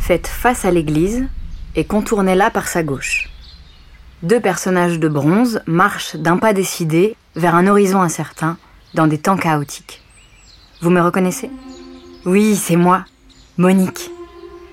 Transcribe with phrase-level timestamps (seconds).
[0.00, 1.28] Faites face à l'église
[1.76, 3.30] et contournez-la par sa gauche.
[4.24, 8.56] Deux personnages de bronze marchent d'un pas décidé vers un horizon incertain
[8.94, 10.02] dans des temps chaotiques.
[10.80, 11.48] Vous me reconnaissez?
[12.24, 13.04] Oui, c'est moi,
[13.56, 14.10] Monique.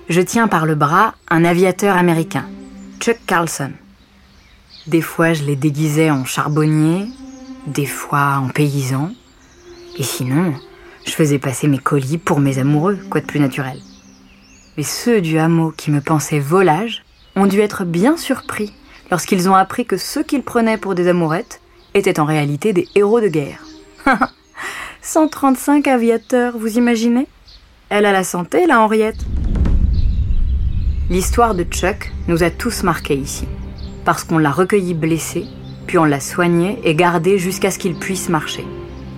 [0.08, 2.46] Je tiens par le bras un aviateur américain,
[2.98, 3.70] Chuck Carlson.
[4.88, 7.06] Des fois, je les déguisais en charbonnier,
[7.66, 9.12] des fois en paysan,
[9.98, 10.54] et sinon,
[11.06, 13.78] je faisais passer mes colis pour mes amoureux, quoi de plus naturel?
[14.78, 17.02] Mais ceux du hameau qui me pensaient volage
[17.34, 18.72] ont dû être bien surpris
[19.10, 21.60] lorsqu'ils ont appris que ceux qu'ils prenaient pour des amourettes
[21.94, 23.64] étaient en réalité des héros de guerre.
[25.02, 27.26] 135 aviateurs, vous imaginez?
[27.88, 29.26] Elle a la santé, la Henriette.
[31.10, 33.48] L'histoire de Chuck nous a tous marqués ici,
[34.04, 35.46] parce qu'on l'a recueilli blessé,
[35.88, 38.64] puis on l'a soigné et gardé jusqu'à ce qu'il puisse marcher.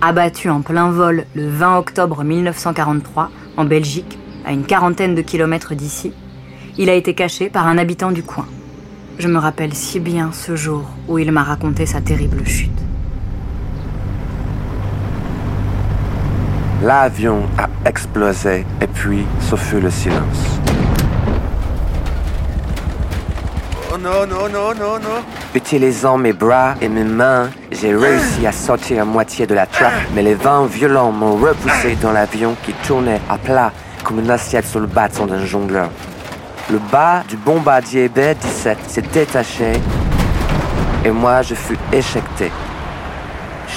[0.01, 5.75] Abattu en plein vol le 20 octobre 1943 en Belgique, à une quarantaine de kilomètres
[5.75, 6.13] d'ici,
[6.77, 8.47] il a été caché par un habitant du coin.
[9.19, 12.71] Je me rappelle si bien ce jour où il m'a raconté sa terrible chute.
[16.83, 20.59] L'avion a explosé et puis ce fut le silence.
[23.93, 25.21] Oh non, non, non, non, non.
[25.53, 29.93] Utilisant mes bras et mes mains, j'ai réussi à sortir à moitié de la trappe,
[30.15, 33.71] mais les vents violents m'ont repoussé dans l'avion qui tournait à plat
[34.11, 35.89] comme une assiette sur le bâton d'un jongleur.
[36.69, 39.71] Le bas du bombardier B-17 s'est détaché
[41.05, 42.51] et moi je fus éjecté.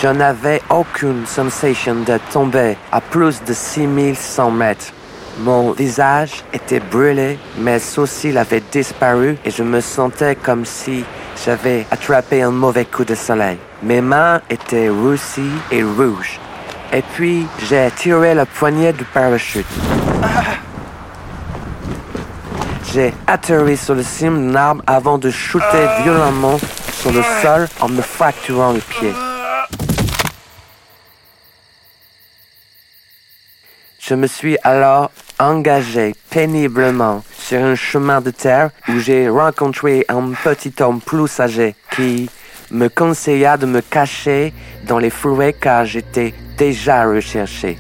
[0.02, 4.92] Je n'avais aucune sensation de tomber à plus de 6100 mètres.
[5.38, 11.04] Mon visage était brûlé, mes sourcils avaient disparu et je me sentais comme si
[11.44, 13.58] j'avais attrapé un mauvais coup de soleil.
[13.84, 16.40] Mes mains étaient roussies et rouges.
[16.94, 19.66] Et puis, j'ai tiré la poignée du parachute.
[22.92, 26.56] J'ai atterri sur le cime d'un arbre avant de shooter violemment
[26.92, 29.12] sur le sol en me fracturant le pied.
[33.98, 35.10] Je me suis alors
[35.40, 41.74] engagé péniblement sur un chemin de terre où j'ai rencontré un petit homme plus âgé
[41.90, 42.30] qui
[42.70, 44.54] me conseilla de me cacher
[44.86, 47.78] dans les forêts car j'étais déjà recherché.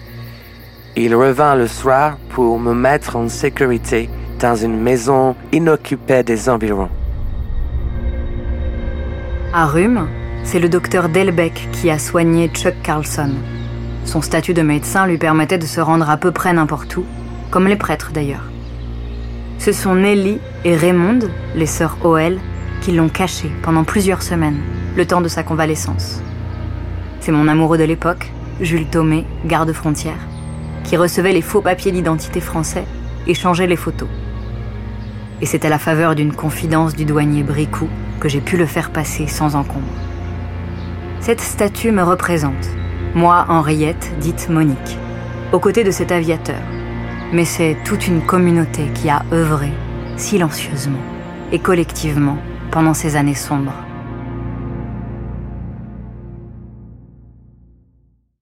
[0.96, 4.08] Il revint le soir pour me mettre en sécurité
[4.40, 6.90] dans une maison inoccupée des environs.
[9.52, 10.08] À Rhume,
[10.42, 13.30] c'est le docteur Delbecq qui a soigné Chuck Carlson.
[14.04, 17.04] Son statut de médecin lui permettait de se rendre à peu près n'importe où,
[17.50, 18.44] comme les prêtres d'ailleurs.
[19.58, 21.20] Ce sont Nelly et Raymond,
[21.54, 22.38] les sœurs Oel,
[22.82, 24.60] qui l'ont caché pendant plusieurs semaines,
[24.96, 26.20] le temps de sa convalescence.
[27.20, 28.30] C'est mon amoureux de l'époque,
[28.60, 30.28] Jules Thomé, garde frontière,
[30.84, 32.84] qui recevait les faux papiers d'identité français
[33.26, 34.08] et changeait les photos.
[35.40, 37.88] Et c'est à la faveur d'une confidence du douanier Bricou
[38.20, 39.84] que j'ai pu le faire passer sans encombre.
[41.20, 42.68] Cette statue me représente,
[43.14, 44.98] moi Henriette, dite Monique,
[45.52, 46.60] aux côtés de cet aviateur.
[47.32, 49.72] Mais c'est toute une communauté qui a œuvré
[50.16, 51.02] silencieusement
[51.50, 52.38] et collectivement
[52.70, 53.74] pendant ces années sombres.